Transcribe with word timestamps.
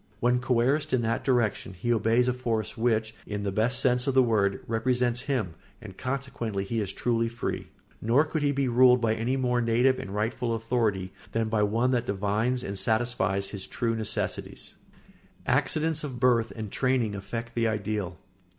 When 0.19 0.39
coerced 0.39 0.93
in 0.93 1.03
that 1.03 1.23
direction 1.23 1.75
he 1.75 1.93
obeys 1.93 2.27
a 2.27 2.33
force 2.33 2.75
which, 2.75 3.13
in 3.27 3.43
the 3.43 3.51
best 3.51 3.79
sense 3.79 4.07
of 4.07 4.15
the 4.15 4.23
word, 4.23 4.63
represents 4.65 5.21
him, 5.29 5.53
and 5.79 5.95
consequently 5.95 6.63
he 6.63 6.81
is 6.81 6.91
truly 6.91 7.29
free; 7.29 7.67
nor 8.01 8.25
could 8.25 8.41
he 8.41 8.51
be 8.51 8.67
ruled 8.67 8.99
by 8.99 9.13
a 9.13 9.35
more 9.35 9.61
native 9.61 9.99
and 9.99 10.09
rightful 10.09 10.55
authority 10.55 11.13
than 11.33 11.49
by 11.49 11.61
one 11.61 11.91
that 11.91 12.07
divines 12.07 12.63
and 12.63 12.79
satisfies 12.79 13.49
his 13.49 13.67
true 13.67 13.95
necessities. 13.95 14.73
[Sidenote: 15.45 15.57
Accidents 15.61 16.03
of 16.03 16.19
birth 16.19 16.51
and 16.55 16.71
training 16.71 17.13
affect 17.13 17.53
the 17.53 17.67
ideal. 17.67 18.17